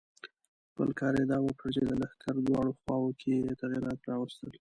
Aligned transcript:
بل 0.75 0.89
کار 0.99 1.13
یې 1.19 1.25
دا 1.31 1.37
وکړ 1.43 1.67
چې 1.75 1.81
د 1.89 1.91
لښکر 2.01 2.35
دواړو 2.47 2.71
خواوو 2.79 3.17
کې 3.21 3.31
یې 3.43 3.51
تغیرات 3.61 3.99
راوستل. 4.11 4.49